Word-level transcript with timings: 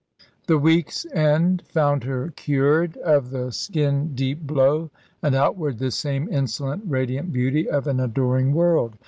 The 0.47 0.57
week's 0.57 1.05
end 1.13 1.61
found 1.67 2.05
her 2.05 2.29
cured 2.35 2.97
of 2.97 3.29
the 3.29 3.51
skin 3.51 4.15
deep 4.15 4.39
blow, 4.41 4.89
and 5.21 5.35
outwardly 5.35 5.85
the 5.85 5.91
same 5.91 6.27
insolent, 6.29 6.81
radiant 6.87 7.31
beauty 7.31 7.69
of 7.69 7.85
an 7.85 7.99
adoring 7.99 8.51
world. 8.51 8.97